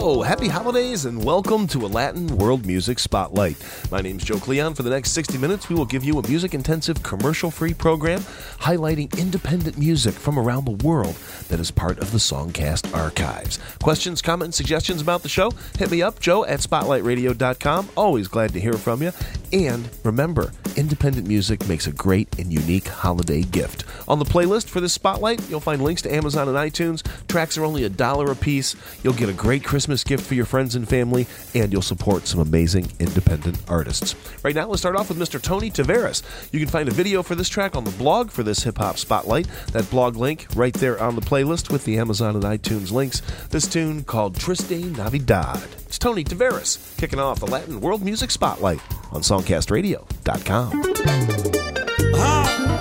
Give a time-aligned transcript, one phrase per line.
[0.02, 3.58] Hello, happy holidays, and welcome to a Latin World Music Spotlight.
[3.92, 4.73] My name is Joe Cleon.
[4.73, 8.22] For the next 60 minutes, we will give you a music intensive, commercial free program
[8.22, 11.16] highlighting independent music from around the world
[11.50, 13.59] that is part of the Songcast archives.
[13.84, 15.52] Questions, comments, suggestions about the show?
[15.77, 17.90] Hit me up, joe at spotlightradio.com.
[17.98, 19.12] Always glad to hear from you.
[19.52, 23.84] And remember, independent music makes a great and unique holiday gift.
[24.08, 27.04] On the playlist for this spotlight, you'll find links to Amazon and iTunes.
[27.27, 28.76] Tracks are only a dollar a piece.
[29.04, 32.39] You'll get a great Christmas gift for your friends and family, and you'll support some
[32.39, 34.15] amazing independent artists.
[34.43, 35.41] Right now, let's start off with Mr.
[35.41, 36.23] Tony Tavares.
[36.52, 38.98] You can find a video for this track on the blog for this hip hop
[38.98, 39.48] spotlight.
[39.73, 43.21] That blog link right there on the playlist with the Amazon and iTunes links.
[43.49, 45.67] This tune called Triste Navidad.
[45.88, 48.79] It's Tony Tavares kicking off the Latin World Music Spotlight
[49.12, 50.84] on SongcastRadio.com.
[52.15, 52.79] Ah,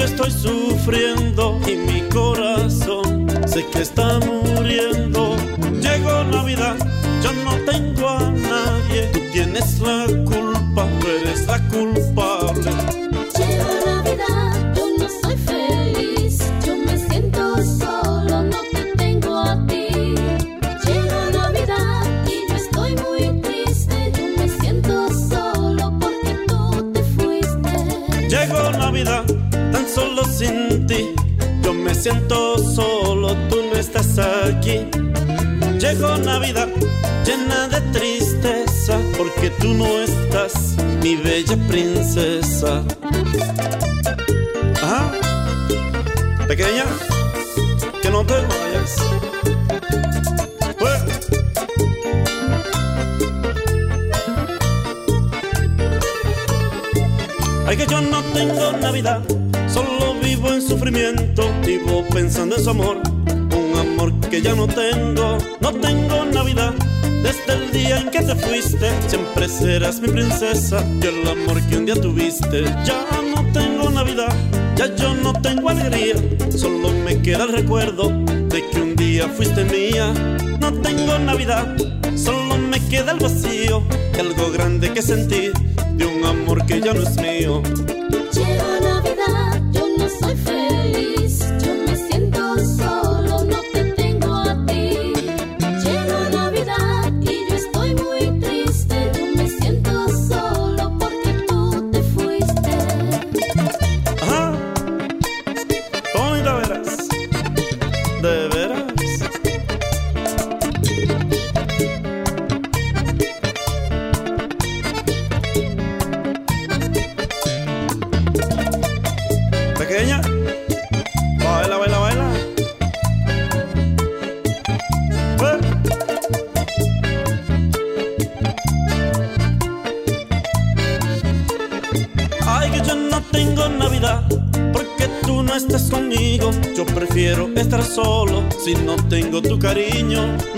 [0.00, 5.36] yo estoy sufriendo y mi corazón sé que está muriendo.
[5.78, 6.76] Llegó Navidad,
[7.22, 9.10] yo no tengo a nadie.
[9.12, 12.70] Tú tienes la culpa, tú eres la culpable.
[13.36, 20.14] Llegó Navidad, yo no soy feliz, yo me siento solo, no te tengo a ti.
[20.86, 28.28] Llegó Navidad y yo estoy muy triste, yo me siento solo porque tú te fuiste.
[28.28, 29.24] Llegó Navidad,
[32.00, 34.86] siento solo, tú no estás aquí.
[35.78, 36.68] Llegó Navidad,
[37.26, 42.82] llena de tristeza, porque tú no estás, mi bella princesa.
[44.82, 45.12] Ajá,
[46.48, 46.84] pequeña,
[48.00, 48.96] que no te vayas.
[57.66, 59.20] Ay que yo no tengo Navidad,
[60.30, 65.72] vivo en sufrimiento, vivo pensando en su amor, un amor que ya no tengo, no
[65.72, 66.72] tengo Navidad.
[67.24, 71.78] Desde el día en que te fuiste, siempre serás mi princesa y el amor que
[71.78, 72.62] un día tuviste.
[72.84, 73.04] Ya
[73.34, 74.32] no tengo Navidad,
[74.76, 76.14] ya yo no tengo alegría,
[76.56, 78.10] solo me queda el recuerdo
[78.52, 80.14] de que un día fuiste mía.
[80.60, 81.76] No tengo Navidad,
[82.14, 83.82] solo me queda el vacío,
[84.12, 85.50] de algo grande que sentí
[85.94, 87.62] de un amor que ya no es mío.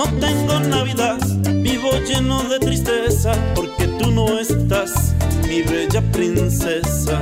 [0.04, 1.18] No tengo Navidad,
[1.62, 5.14] vivo lleno de tristeza, porque tú no estás,
[5.46, 7.20] mi bella princesa.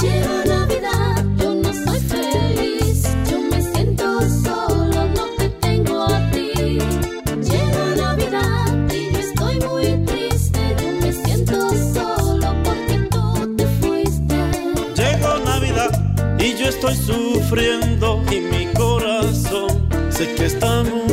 [0.00, 6.78] Llegó Navidad, yo no soy feliz, yo me siento solo, no te tengo a ti.
[7.42, 14.34] Llegó Navidad y yo estoy muy triste, yo me siento solo porque tú te fuiste.
[14.96, 15.92] Llegó Navidad
[16.38, 19.68] y yo estoy sufriendo y mi corazón
[20.08, 21.03] sé que está muriendo.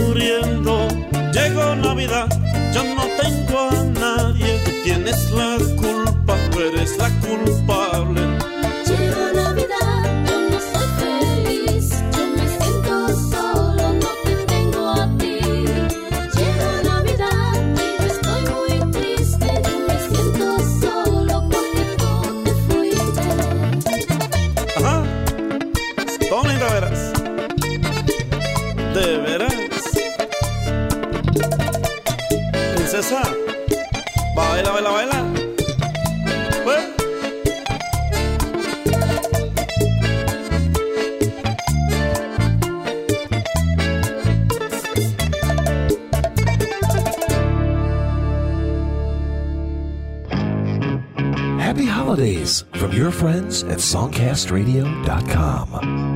[53.52, 56.11] questions at songcastradio.com.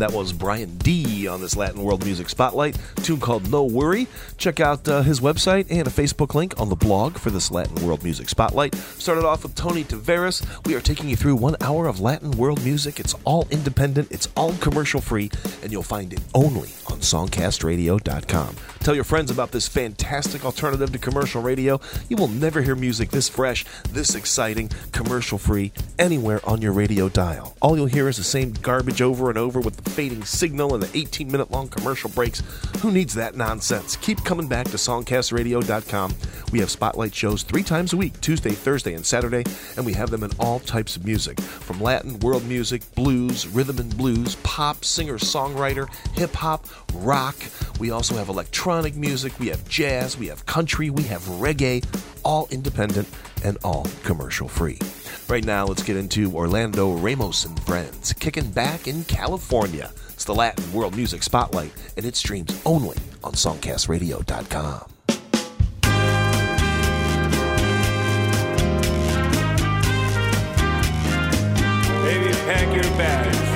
[0.00, 2.78] That was Brian D on this Latin World Music Spotlight.
[3.02, 4.06] tune called No Worry.
[4.38, 7.86] Check out uh, his website and a Facebook link on the blog for this Latin
[7.86, 8.74] World Music Spotlight.
[8.74, 10.42] Started off with Tony Tavares.
[10.64, 12.98] We are taking you through one hour of Latin world music.
[12.98, 15.30] It's all independent, it's all commercial free,
[15.62, 18.56] and you'll find it only on songcastradio.com.
[18.80, 21.78] Tell your friends about this fantastic alternative to commercial radio.
[22.08, 27.10] You will never hear music this fresh, this exciting, commercial free anywhere on your radio
[27.10, 27.54] dial.
[27.60, 30.82] All you'll hear is the same garbage over and over with the fading signal and
[30.82, 32.42] the 18 minute long commercial breaks.
[32.80, 33.96] Who needs that nonsense?
[33.96, 36.14] Keep coming back to songcastradio.com.
[36.50, 39.44] We have spotlight shows three times a week Tuesday, Thursday, and Saturday,
[39.76, 43.78] and we have them in all types of music from Latin, world music, blues, rhythm
[43.78, 47.36] and blues, pop, singer songwriter, hip hop, rock.
[47.78, 51.84] We also have electronic music, we have jazz, we have country, we have reggae,
[52.24, 53.06] all independent
[53.44, 54.78] and all commercial free.
[55.28, 59.90] Right now, let's get into Orlando Ramos and Friends, kicking back in California.
[60.08, 64.90] It's the Latin World Music Spotlight, and it streams only on songcastradio.com.
[72.02, 73.49] Baby, pack your bags.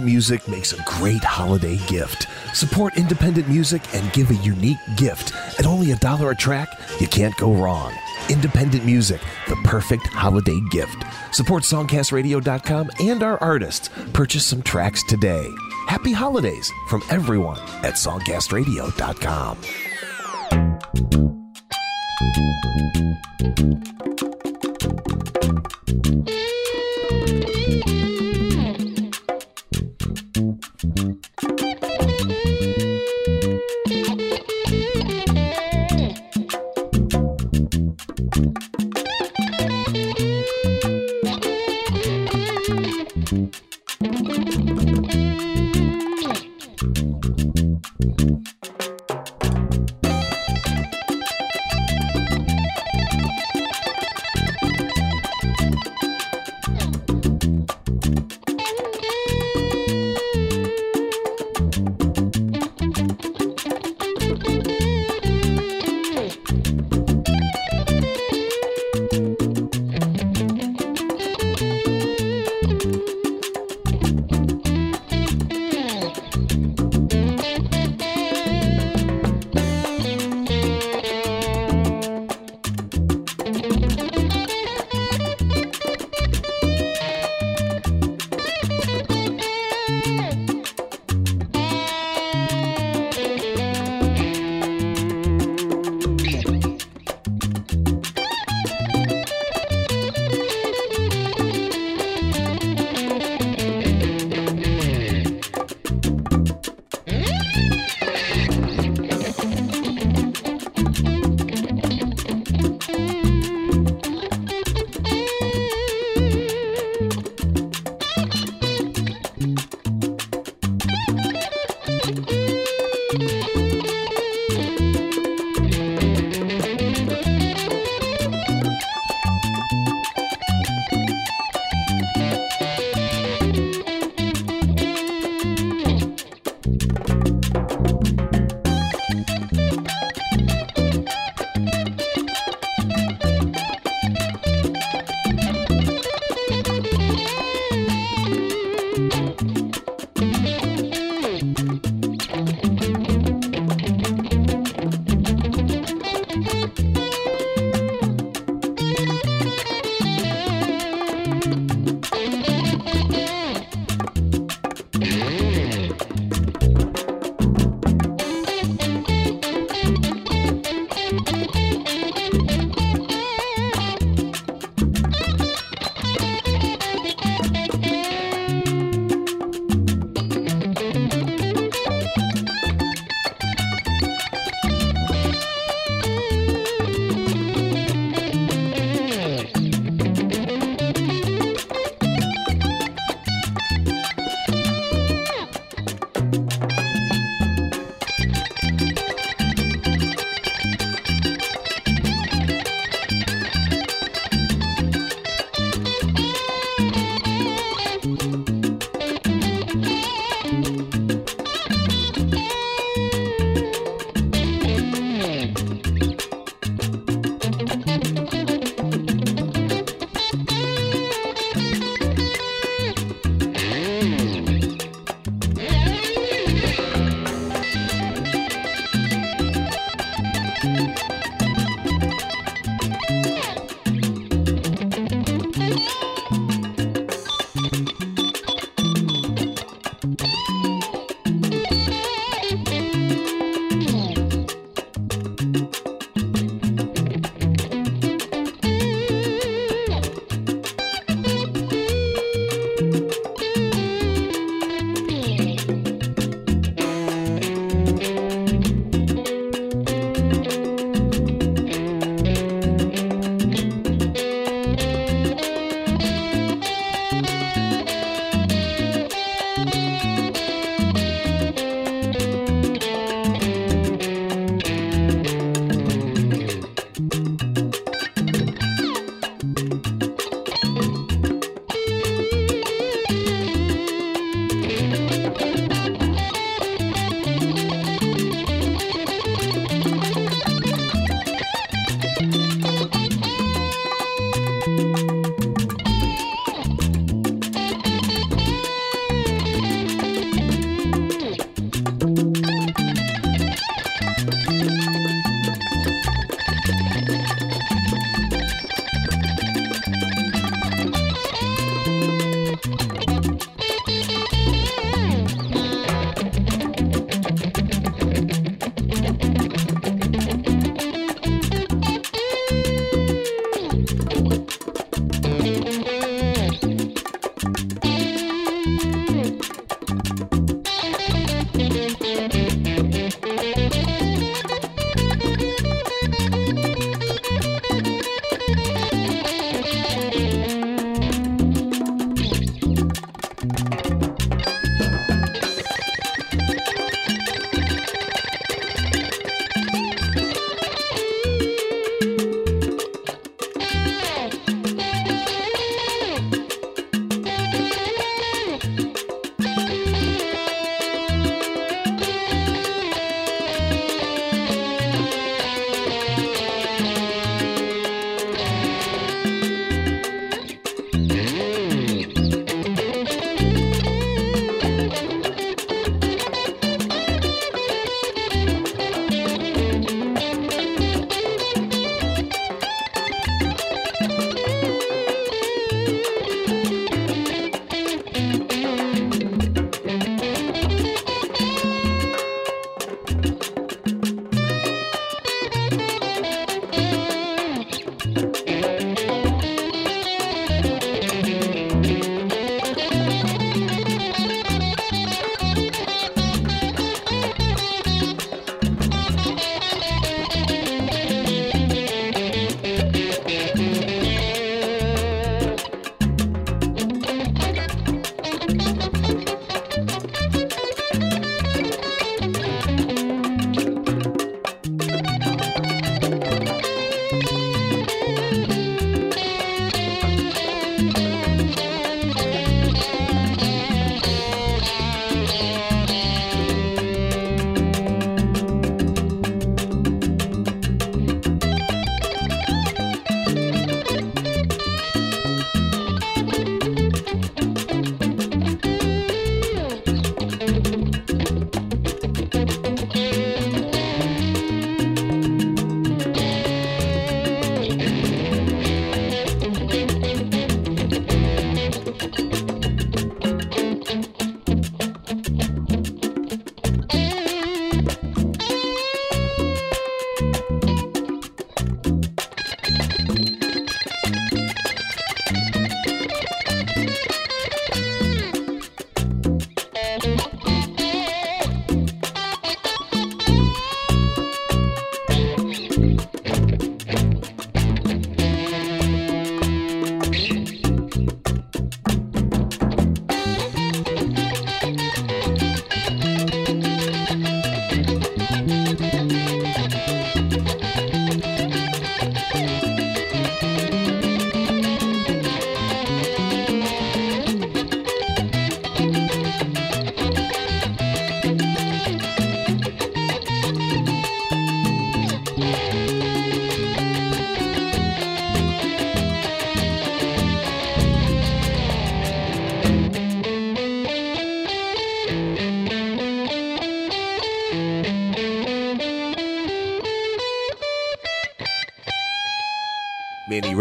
[0.00, 2.26] independent music makes a great holiday gift.
[2.54, 5.34] Support independent music and give a unique gift.
[5.58, 6.68] At only a dollar a track,
[7.00, 7.92] you can't go wrong.
[8.30, 11.04] Independent music, the perfect holiday gift.
[11.32, 13.90] Support songcastradio.com and our artists.
[14.12, 15.46] Purchase some tracks today.
[15.86, 19.58] Happy holidays from everyone at songcastradio.com.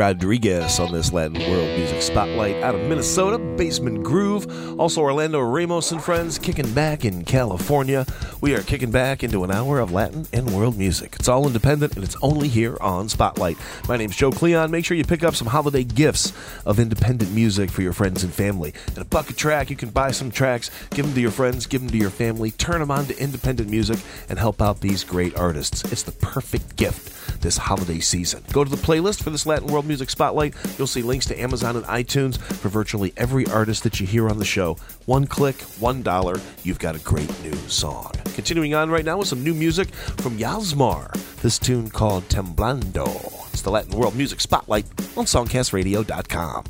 [0.10, 4.80] Rodriguez on this Latin World Music Spotlight out of Minnesota, Basement Groove.
[4.80, 8.08] Also, Orlando Ramos and friends kicking back in California.
[8.42, 11.18] We are kicking back into an hour of Latin and world music.
[11.20, 13.58] It's all independent and it's only here on Spotlight.
[13.90, 14.72] My name's Joe Cleon.
[14.72, 16.32] Make sure you pick up some holiday gifts
[16.66, 18.74] of independent music for your friends and family.
[18.88, 21.82] And a bucket track, you can buy some tracks, give them to your friends, give
[21.82, 24.00] them to your family, turn them on to independent music,
[24.30, 25.92] and help out these great artists.
[25.92, 28.44] It's the perfect gift this holiday season.
[28.54, 30.56] Go to the playlist for this Latin World Music Spotlight.
[30.78, 34.40] You'll see links to Amazon and iTunes for virtually every artist that you hear on
[34.40, 34.78] the show.
[35.06, 38.14] One click, one dollar, you've got a great new song.
[38.40, 39.90] Continuing on right now with some new music
[40.22, 41.12] from Yasmar.
[41.42, 43.10] This tune called Temblando.
[43.52, 44.86] It's the Latin World Music Spotlight
[45.18, 46.64] on SongcastRadio.com.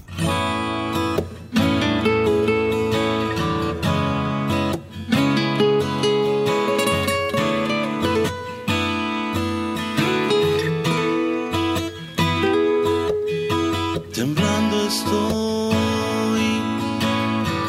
[14.12, 16.42] Temblando estoy,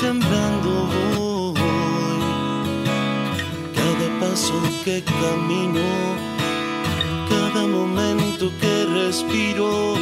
[0.00, 1.29] temblando voy.
[4.84, 5.80] Que camino,
[7.28, 9.94] cada momento que respiro,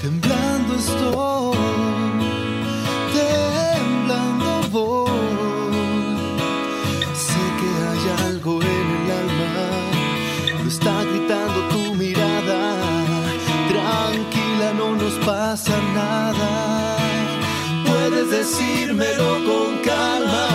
[0.00, 1.56] Temblando estoy,
[3.14, 5.10] temblando voy.
[7.14, 12.60] Sé que hay algo en el alma, lo está gritando tu mirada.
[13.68, 16.96] Tranquila, no nos pasa nada.
[17.86, 20.49] Puedes decírmelo con calma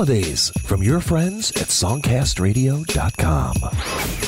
[0.00, 4.19] holidays from your friends at songcastradio.com.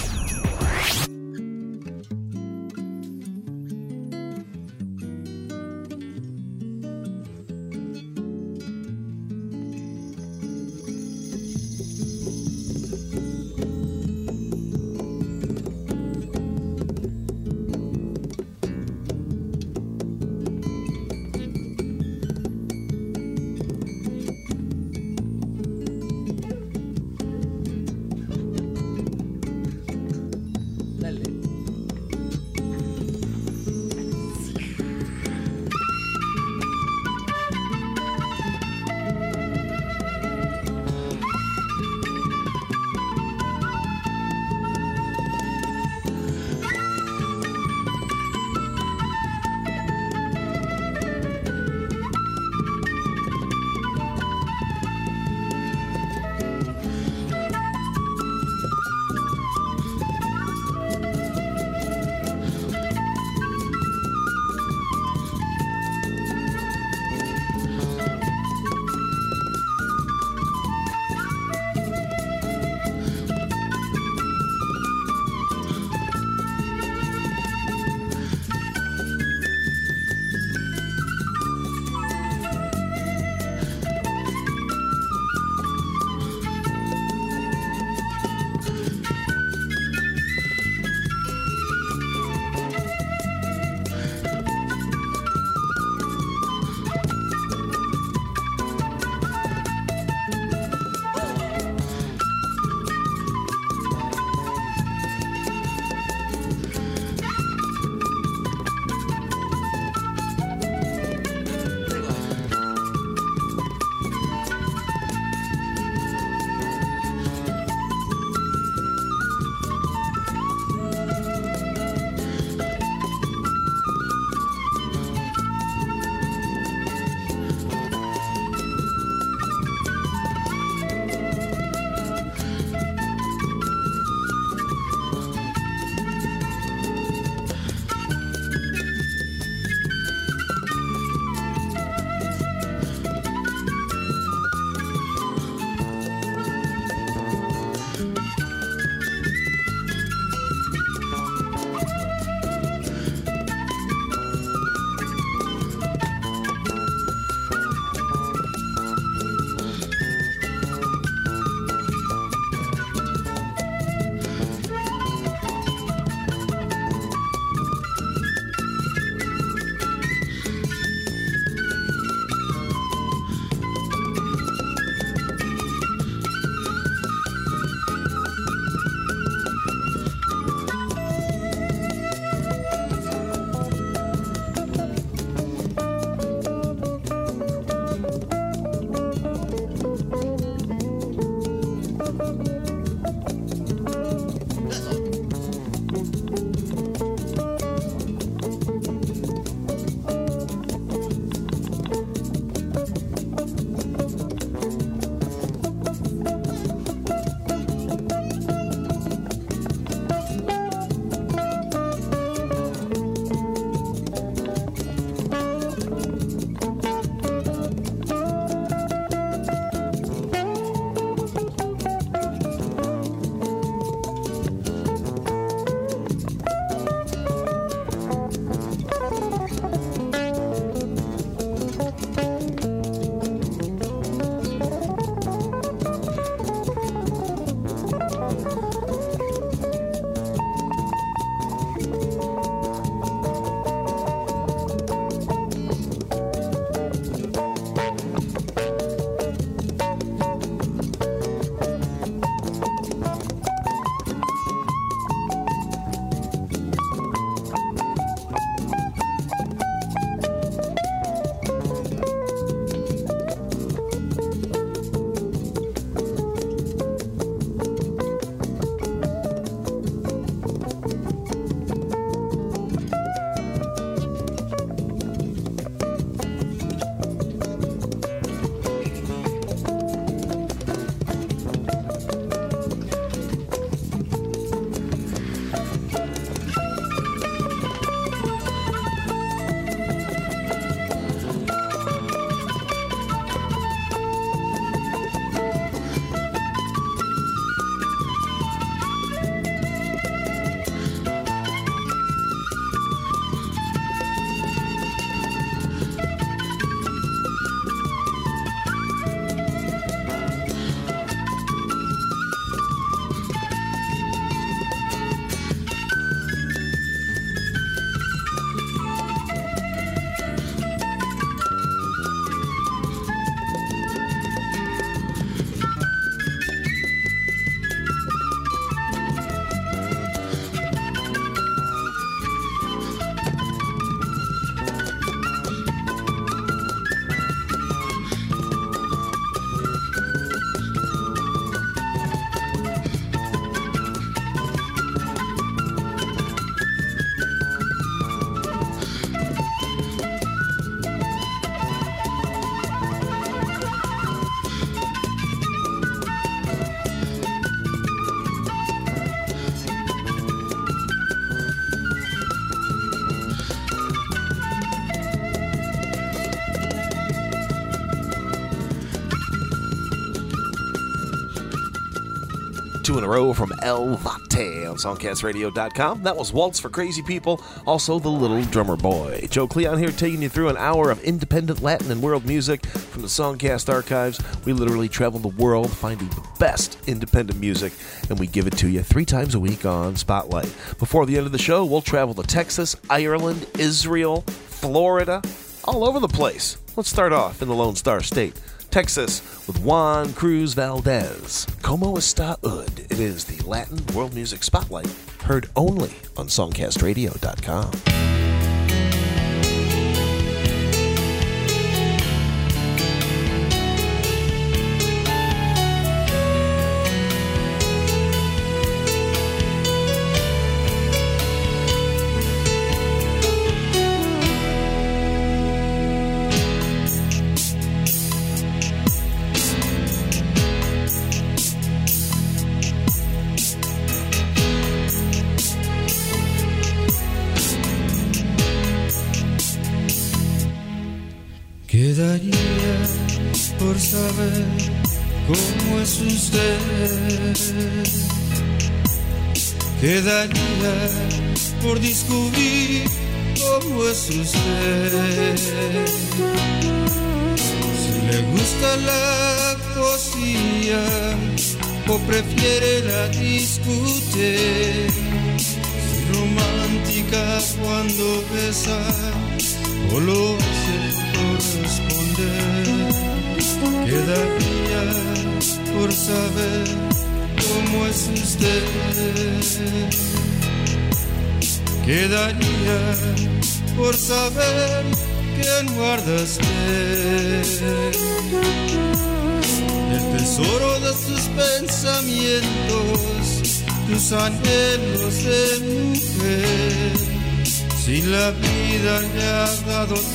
[373.03, 376.05] in a row from El Vate on songcastradio.com.
[376.05, 379.27] That was Waltz for Crazy People, also The Little Drummer Boy.
[379.29, 383.03] Joe Cleon here taking you through an hour of independent Latin and world music from
[383.03, 384.21] the Songcast archives.
[384.45, 387.73] We literally travel the world finding the best independent music,
[388.09, 390.55] and we give it to you three times a week on Spotlight.
[390.79, 395.23] Before the end of the show, we'll travel to Texas, Ireland, Israel, Florida,
[395.65, 396.59] all over the place.
[396.77, 398.41] Let's start off in the Lone Star State.
[398.73, 401.47] Texas with Juan Cruz Valdez.
[401.61, 402.87] Como está ud?
[402.91, 404.89] It is the Latin World Music Spotlight,
[405.25, 408.32] heard only on songcastradio.com.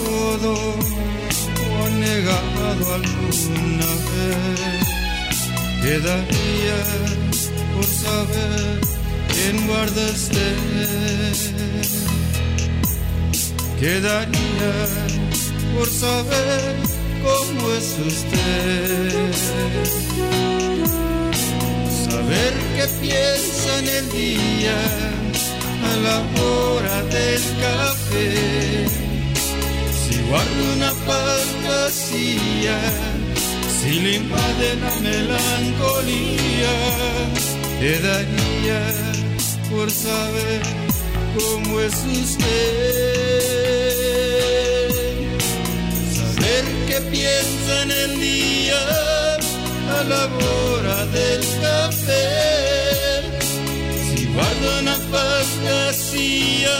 [0.07, 4.87] todo o ha negado alguna vez,
[5.83, 6.79] quedaría
[7.73, 8.79] por saber
[9.33, 10.57] quién guarda usted.
[13.79, 14.73] Quedaría
[15.75, 16.75] por saber
[17.25, 19.33] cómo es usted.
[22.09, 24.79] Saber qué piensa en el día
[25.89, 29.06] a la hora del café.
[30.27, 32.77] Si guarda una fantasía,
[33.79, 36.73] si le invade la melancolía,
[37.79, 38.81] quedaría
[39.71, 40.61] por saber
[41.37, 43.37] cómo es usted.
[46.19, 48.81] Saber qué piensa en el día
[49.97, 52.27] a la hora del café
[54.13, 56.77] si guarda una fantasía,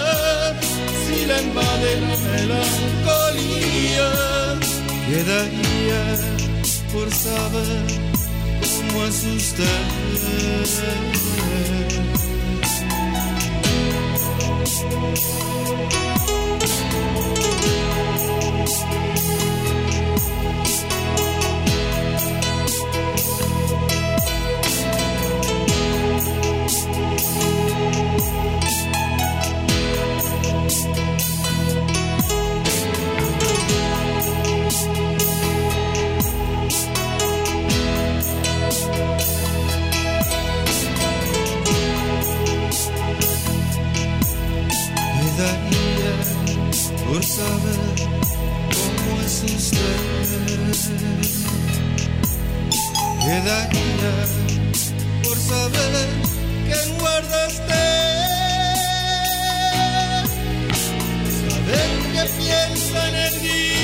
[1.18, 4.09] si la invade la melancolía,
[5.09, 6.03] quedaría
[6.93, 7.86] por saber
[8.61, 9.24] cómo es
[47.38, 47.80] saber
[48.74, 50.00] cómo es usted.
[53.24, 54.14] Quedaría
[55.24, 56.08] por saber
[56.66, 58.18] quién guarda usted.
[61.42, 63.76] Saber qué piensa en el día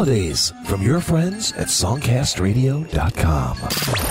[0.00, 4.09] holidays from your friends at songcastradio.com.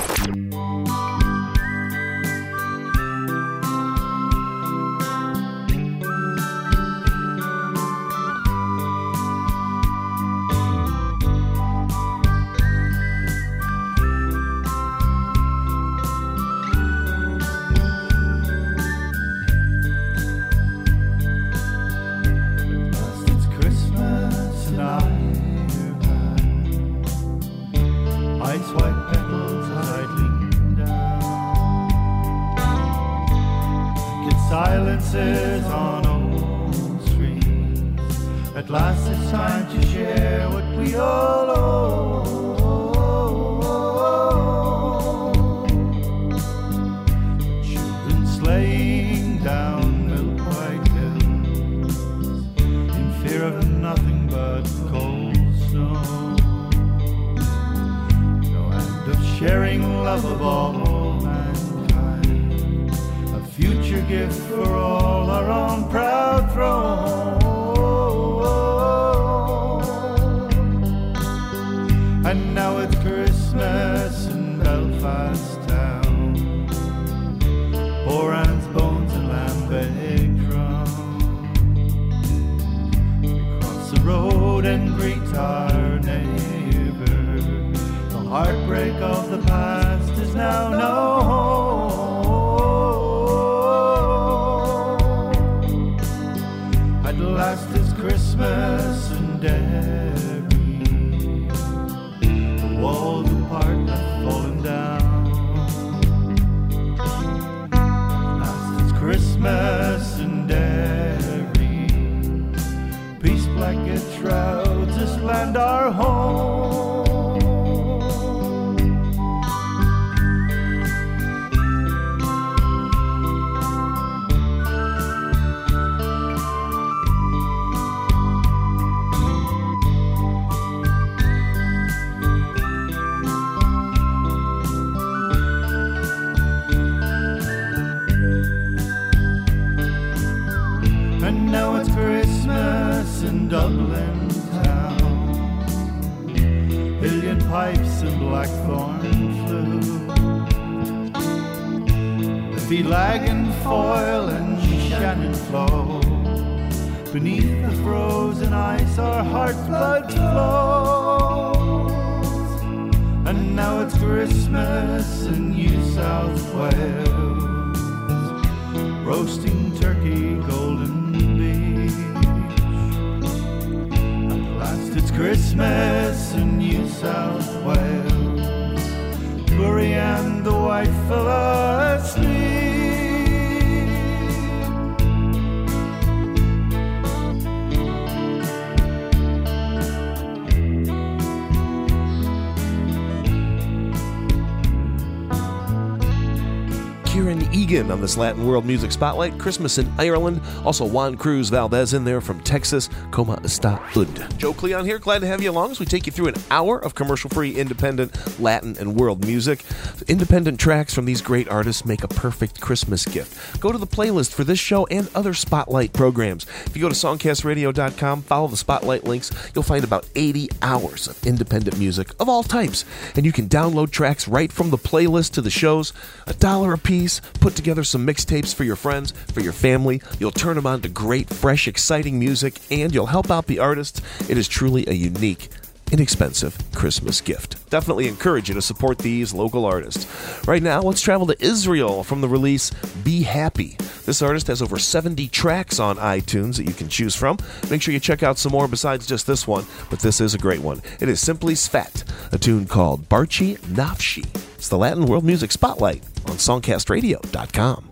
[198.18, 199.38] Latin World Music Spotlight.
[199.38, 200.42] Christmas in Ireland.
[200.66, 202.90] Also, Juan Cruz Valdez in there from Texas.
[203.12, 204.10] Como está ud?
[204.40, 204.98] Joe Cleon here.
[204.98, 207.56] Glad to have you along as we take you through an hour of commercial free,
[207.56, 209.64] independent Latin and world music.
[210.08, 213.62] Independent tracks from these great artists make a perfect Christmas gift.
[213.62, 216.48] Go to the playlist for this show and other Spotlight programs.
[216.66, 221.24] If you go to songcastradio.com, follow the Spotlight links, you'll find about 80 hours of
[221.28, 222.84] independent music of all types.
[223.16, 225.94] And you can download tracks right from the playlist to the shows,
[226.26, 227.20] a dollar a piece.
[227.40, 230.02] Put together some mixtapes for your friends, for your family.
[230.20, 234.02] You'll turn them on to great, fresh, exciting music, and you'll help out the artists.
[234.30, 235.50] It is truly a unique
[235.92, 237.70] inexpensive Christmas gift.
[237.70, 240.08] Definitely encourage you to support these local artists.
[240.48, 242.70] Right now, let's travel to Israel from the release
[243.04, 243.78] Be Happy.
[244.06, 247.38] This artist has over 70 tracks on iTunes that you can choose from.
[247.70, 250.40] Make sure you check out some more besides just this one, but this is a
[250.40, 250.82] great one.
[251.00, 254.26] It is simply Svet, a tune called Barchi Nafshi.
[254.56, 257.89] It's the Latin World Music Spotlight on songcastradio.com.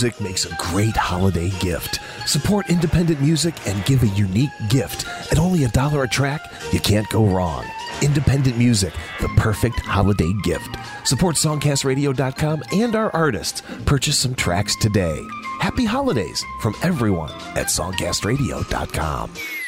[0.00, 2.00] music makes a great holiday gift.
[2.24, 5.06] Support independent music and give a unique gift.
[5.30, 6.40] At only a dollar a track,
[6.72, 7.66] you can't go wrong.
[8.00, 10.74] Independent music, the perfect holiday gift.
[11.04, 13.62] Support songcastradio.com and our artists.
[13.84, 15.22] Purchase some tracks today.
[15.60, 19.59] Happy holidays from everyone at songcastradio.com.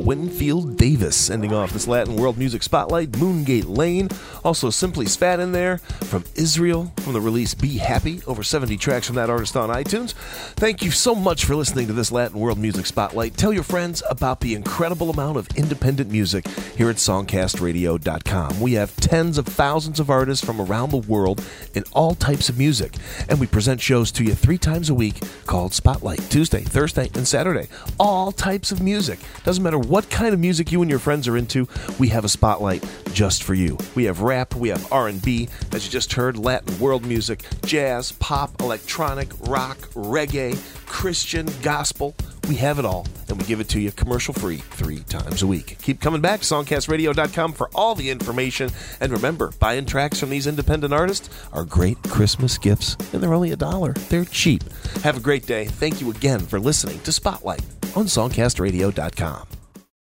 [0.00, 4.08] Winfield Davis, ending off this Latin World Music Spotlight, Moongate Lane.
[4.44, 8.22] Also, Simply Spat in there from Israel from the release Be Happy.
[8.26, 10.09] Over 70 tracks from that artist on iTunes.
[10.56, 13.36] Thank you so much for listening to this Latin World Music Spotlight.
[13.36, 18.60] Tell your friends about the incredible amount of independent music here at SongcastRadio.com.
[18.60, 22.58] We have tens of thousands of artists from around the world in all types of
[22.58, 22.94] music,
[23.28, 27.26] and we present shows to you three times a week called Spotlight Tuesday, Thursday, and
[27.26, 27.68] Saturday.
[27.98, 29.18] All types of music.
[29.44, 31.68] Doesn't matter what kind of music you and your friends are into,
[31.98, 33.78] we have a spotlight just for you.
[33.94, 38.60] We have rap, we have R&B, as you just heard, Latin world music, jazz, pop,
[38.60, 39.78] electronic, rock,
[40.20, 42.14] reggae, Christian, gospel.
[42.48, 45.46] We have it all, and we give it to you commercial free three times a
[45.46, 45.78] week.
[45.82, 48.70] Keep coming back to songcastradio.com for all the information.
[49.00, 53.52] And remember, buying tracks from these independent artists are great Christmas gifts, and they're only
[53.52, 53.92] a dollar.
[53.92, 54.64] They're cheap.
[55.02, 55.66] Have a great day.
[55.66, 57.62] Thank you again for listening to Spotlight
[57.94, 59.59] on songcastradio.com.